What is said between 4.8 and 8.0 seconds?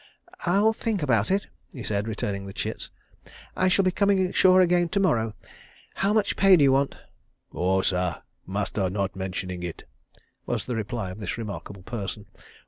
to morrow.... How much pay do you want?" "Oh,